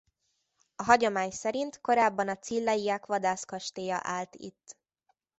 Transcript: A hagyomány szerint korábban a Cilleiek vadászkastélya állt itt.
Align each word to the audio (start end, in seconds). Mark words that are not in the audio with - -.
A 0.75 0.83
hagyomány 0.83 1.31
szerint 1.31 1.81
korábban 1.81 2.27
a 2.29 2.37
Cilleiek 2.37 3.05
vadászkastélya 3.05 3.99
állt 4.03 4.35
itt. 4.35 4.77